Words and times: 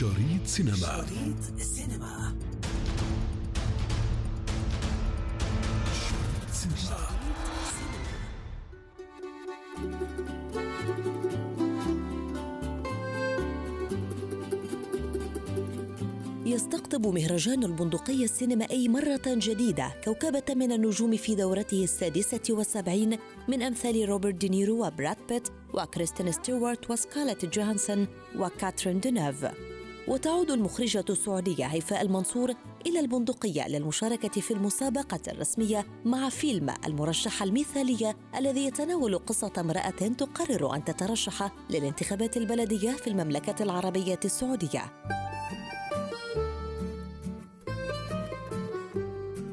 شريط 0.00 0.46
سينما. 0.46 0.76
شريط 0.76 1.60
السينما 1.60 2.34
شريط 6.00 6.50
سينما. 6.52 7.06
يستقطب 16.46 17.06
مهرجان 17.06 17.64
البندقية 17.64 18.24
السينمائي 18.24 18.88
مرة 18.88 19.20
جديدة 19.26 19.92
كوكبة 20.04 20.54
من 20.54 20.72
النجوم 20.72 21.16
في 21.16 21.34
دورته 21.34 21.84
السادسة 21.84 22.40
والسبعين 22.50 23.18
من 23.48 23.62
أمثال 23.62 24.08
روبرت 24.08 24.34
دينيرو 24.34 24.86
وبراد 24.86 25.16
بيت 25.28 25.48
وكريستين 25.74 26.32
ستيوارت 26.32 26.90
وسكارلت 26.90 27.44
جوهانسون 27.44 28.06
وكاترين 28.36 29.00
دينيف. 29.00 29.69
وتعود 30.10 30.50
المخرجة 30.50 31.04
السعودية 31.10 31.66
هيفاء 31.66 32.02
المنصور 32.02 32.54
إلى 32.86 33.00
البندقية 33.00 33.68
للمشاركة 33.68 34.40
في 34.40 34.50
المسابقة 34.50 35.20
الرسمية 35.28 35.86
مع 36.04 36.28
فيلم 36.28 36.74
المرشحة 36.86 37.44
المثالية 37.44 38.16
الذي 38.36 38.66
يتناول 38.66 39.18
قصة 39.18 39.52
امرأة 39.58 39.90
تقرر 39.90 40.74
أن 40.74 40.84
تترشح 40.84 41.52
للانتخابات 41.70 42.36
البلدية 42.36 42.90
في 42.90 43.06
المملكة 43.06 43.62
العربية 43.62 44.20
السعودية. 44.24 44.92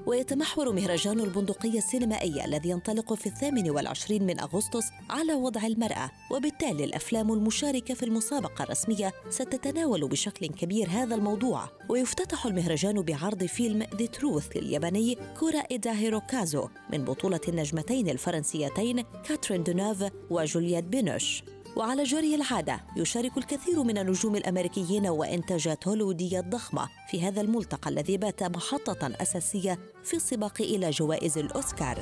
ويتمحور 0.07 0.71
مهرجان 0.71 1.20
البندقية 1.20 1.77
السينمائية 1.77 2.45
الذي 2.45 2.70
ينطلق 2.70 3.13
في 3.13 3.25
الثامن 3.25 3.70
والعشرين 3.70 4.23
من 4.23 4.39
أغسطس 4.39 4.85
على 5.09 5.33
وضع 5.33 5.66
المرأة. 5.66 6.11
وبالتالي 6.31 6.83
الأفلام 6.83 7.33
المشاركة 7.33 7.93
في 7.93 8.03
المسابقة 8.03 8.63
الرسمية 8.63 9.13
ستتناول 9.30 10.07
بشكل 10.07 10.47
كبير 10.47 10.89
هذا 10.89 11.16
الموضوع. 11.16 11.70
ويفتتح 11.89 12.45
المهرجان 12.45 13.02
بعرض 13.02 13.44
فيلم 13.44 13.83
The 13.95 14.05
Truth 14.05 14.58
للياباني 14.58 15.17
كورا 15.39 15.59
إيدا 15.72 15.91
هيروكازو 15.91 16.67
من 16.94 17.05
بطولة 17.05 17.41
النجمتين 17.47 18.09
الفرنسيتين 18.09 19.02
كاترين 19.02 19.63
دونوف 19.63 20.03
وجولييت 20.30 20.83
بينوش. 20.83 21.44
وعلى 21.78 22.03
جري 22.03 22.36
العادة 22.36 22.80
يشارك 22.95 23.38
الكثير 23.38 23.83
من 23.83 23.97
النجوم 23.97 24.36
الأمريكيين 24.36 25.08
وإنتاجات 25.08 25.88
هوليوودية 25.88 26.39
ضخمة 26.39 26.89
في 27.08 27.22
هذا 27.22 27.42
الملتقى 27.42 27.89
الذي 27.89 28.17
بات 28.17 28.44
محطة 28.44 29.11
أساسية 29.22 29.80
في 30.03 30.14
السباق 30.14 30.61
إلى 30.61 30.89
جوائز 30.89 31.38
الأوسكار 31.38 31.97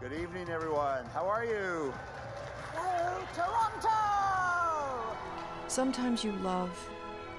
Good 0.00 0.12
evening, 0.12 0.48
everyone. 0.48 1.04
How 1.12 1.26
are 1.26 1.44
you? 1.44 1.92
Sometimes 5.66 6.22
you 6.22 6.32
love 6.44 6.74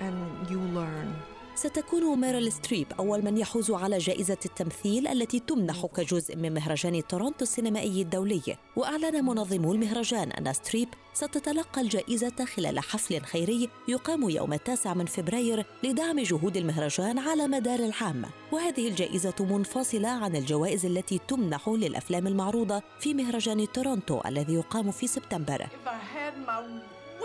and 0.02 0.17
you 0.50 0.59
learn. 0.80 1.36
ستكون 1.58 2.19
ميريل 2.22 2.52
ستريب 2.52 2.88
أول 3.00 3.25
من 3.25 3.38
يحوز 3.38 3.72
على 3.72 3.97
جائزة 3.97 4.38
التمثيل 4.45 5.08
التي 5.08 5.39
تمنح 5.39 5.86
كجزء 5.86 6.36
من 6.36 6.53
مهرجان 6.53 7.08
تورونتو 7.08 7.44
السينمائي 7.44 8.02
الدولي. 8.02 8.58
وأعلن 8.75 9.25
منظمو 9.25 9.73
المهرجان 9.73 10.31
أن 10.31 10.53
ستريب 10.53 10.89
ستتلقى 11.13 11.81
الجائزة 11.81 12.45
خلال 12.45 12.80
حفل 12.80 13.22
خيري 13.22 13.69
يقام 13.88 14.30
يوم 14.30 14.53
التاسع 14.53 14.94
من 14.94 15.05
فبراير 15.05 15.66
لدعم 15.83 16.19
جهود 16.19 16.58
المهرجان 16.58 17.19
على 17.19 17.47
مدار 17.47 17.80
العام. 17.80 18.25
وهذه 18.52 18.88
الجائزة 18.88 19.35
منفصلة 19.39 20.09
عن 20.09 20.35
الجوائز 20.35 20.85
التي 20.85 21.19
تمنح 21.28 21.69
للأفلام 21.69 22.28
المعروضة 22.28 22.81
في 23.00 23.13
مهرجان 23.13 23.67
تورونتو 23.72 24.22
الذي 24.25 24.53
يقام 24.53 24.91
في 24.91 25.08
سبتمبر. 25.08 25.67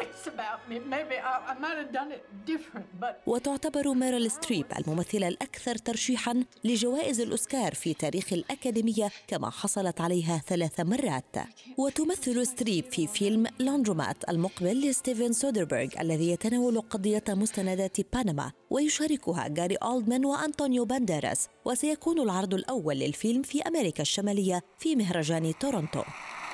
If 0.02 0.08
I 0.08 0.14
had 0.14 0.14
my 0.14 0.14
wits 0.14 0.26
about 0.34 0.60
me, 0.70 0.76
maybe 0.96 1.16
I, 1.30 1.52
I 1.52 1.54
might 1.64 1.78
have 1.82 1.92
done 1.92 2.10
it 2.12 2.22
different. 2.46 2.86
But 3.00 3.14
وتعتبر 3.26 3.94
ميريل 3.94 4.30
ستريب 4.30 4.66
الممثلة 4.78 5.28
الأكثر 5.28 5.74
ترشيحا 5.76 6.44
لجوائز 6.64 7.20
الأوسكار 7.20 7.74
في 7.74 7.94
تاريخ 7.94 8.32
الأكاديمية 8.32 9.10
كما 9.28 9.50
حصلت 9.50 10.00
عليها 10.00 10.42
ثلاث 10.46 10.80
مرات 10.80 11.36
وتمثل 11.78 12.46
ستريب 12.46 12.84
في 12.84 13.06
فيلم 13.06 13.46
Laundromat 13.58 14.16
المقبل 14.28 14.80
لستيفن 14.90 15.32
سودربيرغ 15.32 15.88
الذي 16.00 16.30
يتناول 16.30 16.80
قضية 16.80 17.24
مستندات 17.28 17.96
بنما 18.16 18.52
ويشاركها 18.70 19.48
جاري 19.48 19.74
أولدمان 19.76 20.24
وأنطونيو 20.24 20.84
بانديراس 20.84 21.48
وسيكون 21.64 22.20
العرض 22.20 22.54
الأول 22.54 22.96
للفيلم 22.96 23.42
في 23.42 23.62
أمريكا 23.62 24.02
الشمالية 24.02 24.62
في 24.78 24.96
مهرجان 24.96 25.52
تورونتو 25.60 26.02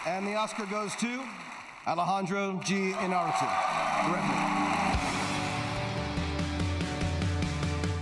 And 0.06 0.26
the 0.26 0.36
Oscar 0.44 0.66
goes 0.66 0.94
to 1.04 1.10
Alejandro 1.86 2.60
G. 2.64 2.94
Inarritu. 3.04 4.57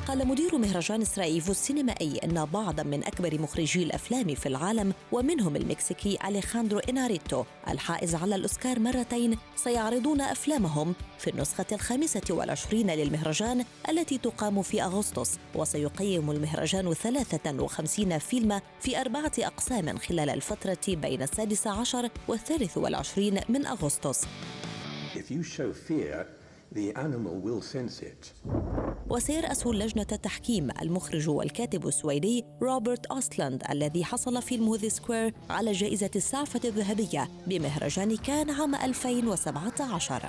قال 0.07 0.29
مدير 0.29 0.59
مهرجان 0.59 1.03
إسرائيفو 1.03 1.51
السينمائي 1.51 2.19
أن 2.25 2.45
بعضا 2.45 2.83
من 2.83 3.05
أكبر 3.05 3.41
مخرجي 3.41 3.83
الأفلام 3.83 4.35
في 4.35 4.47
العالم 4.47 4.93
ومنهم 5.13 5.57
المكسيكي 5.57 6.19
أليخاندرو 6.29 6.79
إناريتو 6.79 7.45
الحائز 7.69 8.15
على 8.15 8.35
الأوسكار 8.35 8.79
مرتين 8.79 9.39
سيعرضون 9.57 10.21
أفلامهم 10.21 10.95
في 11.19 11.31
النسخة 11.31 11.67
الخامسة 11.73 12.23
والعشرين 12.31 12.91
للمهرجان 12.91 13.65
التي 13.89 14.19
تقام 14.19 14.63
في 14.63 14.83
أغسطس 14.83 15.39
وسيقيم 15.55 16.31
المهرجان 16.31 16.95
53 16.95 18.19
فيلما 18.19 18.61
في 18.81 19.01
أربعة 19.01 19.33
أقسام 19.39 19.99
خلال 19.99 20.31
الفترة 20.31 20.79
بين 20.89 21.23
السادس 21.23 21.67
عشر 21.67 22.09
والثالث 22.29 22.79
والعشرين 22.79 23.41
من 23.49 23.67
أغسطس 23.67 24.25
If 25.15 25.31
you 25.31 25.43
show 25.43 25.73
fear, 25.73 26.27
the 26.73 26.95
animal 26.95 27.37
will 27.41 27.63
sense 27.63 28.03
it. 28.03 28.23
وسيرأس 29.11 29.67
لجنة 29.67 30.07
التحكيم 30.13 30.71
المخرج 30.83 31.29
والكاتب 31.29 31.87
السويدي 31.87 32.45
روبرت 32.63 33.07
أوستلاند 33.07 33.63
الذي 33.71 34.05
حصل 34.05 34.43
فيلمه 34.43 34.77
The 34.77 34.89
Square 34.89 35.35
على 35.51 35.73
جائزة 35.73 36.11
السعفة 36.17 36.61
الذهبية 36.65 37.29
بمهرجان 37.47 38.17
كان 38.17 38.51
عام 38.51 38.75
2017 38.75 40.23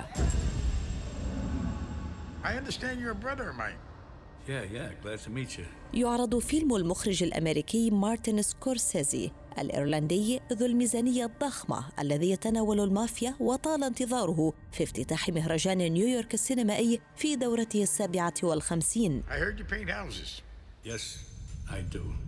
I 2.44 2.52
understand 2.54 3.00
you're 3.00 3.10
a 3.10 3.24
brother 3.26 3.50
of 3.50 3.56
mine. 3.56 3.87
يعرض 5.94 6.38
فيلم 6.38 6.76
المخرج 6.76 7.22
الأمريكي 7.22 7.90
مارتن 7.90 8.42
سكورسيزي 8.42 9.30
الإيرلندي 9.58 10.40
ذو 10.52 10.66
الميزانية 10.66 11.24
الضخمة 11.24 11.84
الذي 11.98 12.30
يتناول 12.30 12.80
المافيا 12.80 13.34
وطال 13.40 13.84
انتظاره 13.84 14.52
في 14.72 14.82
افتتاح 14.84 15.28
مهرجان 15.28 15.78
نيويورك 15.78 16.34
السينمائي 16.34 17.00
في 17.16 17.36
دورته 17.36 17.82
السابعة 17.82 18.34
والخمسين 18.42 19.22
I 19.28 19.32
heard 19.32 19.58
you 19.58 19.64
paint 19.64 19.90
houses. 19.90 20.42
Yes, 20.84 21.18
I 21.70 21.80
do. 21.96 22.27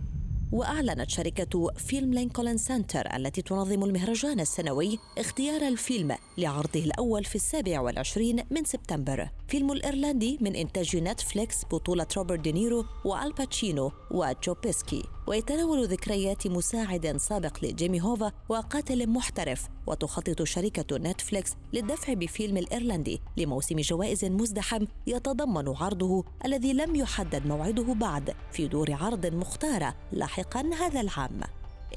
وأعلنت 0.51 1.09
شركة 1.09 1.71
فيلم 1.77 2.13
لينكولن 2.13 2.57
سنتر 2.57 3.15
التي 3.15 3.41
تنظم 3.41 3.83
المهرجان 3.83 4.39
السنوي 4.39 4.99
اختيار 5.17 5.67
الفيلم 5.67 6.15
لعرضه 6.37 6.79
الأول 6.79 7.23
في 7.23 7.35
السابع 7.35 7.79
والعشرين 7.81 8.43
من 8.51 8.63
سبتمبر. 8.63 9.29
فيلم 9.47 9.71
الإيرلندي 9.71 10.37
من 10.41 10.55
إنتاج 10.55 10.97
نتفليكس 10.97 11.65
بطولة 11.71 12.07
روبرت 12.17 12.39
دينيرو 12.39 12.85
وآل 13.05 13.31
باتشينو 13.31 13.91
وجو 14.11 14.53
بيسكي 14.63 15.03
ويتناول 15.27 15.87
ذكريات 15.87 16.47
مساعد 16.47 17.17
سابق 17.17 17.57
لجيمي 17.65 18.01
هوفا 18.01 18.31
وقاتل 18.49 19.09
محترف 19.09 19.67
وتخطط 19.87 20.43
شركة 20.43 20.97
نتفليكس 20.97 21.53
للدفع 21.73 22.13
بفيلم 22.13 22.57
الإيرلندي 22.57 23.21
لموسم 23.37 23.79
جوائز 23.79 24.25
مزدحم 24.25 24.85
يتضمن 25.07 25.67
عرضه 25.67 26.23
الذي 26.45 26.73
لم 26.73 26.95
يحدد 26.95 27.47
موعده 27.47 27.93
بعد 27.93 28.35
في 28.51 28.67
دور 28.67 28.93
عرض 28.93 29.25
مختارة 29.25 29.95
لاحقا 30.11 30.69
هذا 30.79 31.01
العام. 31.01 31.41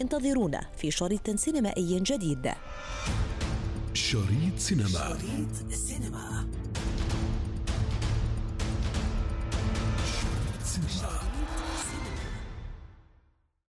انتظرونا 0.00 0.60
في 0.76 0.90
شريط 0.90 1.30
سينمائي 1.30 2.00
جديد. 2.00 2.52
شريط 3.94 4.58
سينما. 4.58 4.88
شريط 4.88 5.72
سينما. 5.72 6.46
شريط 10.04 10.62
سينما. 10.64 11.20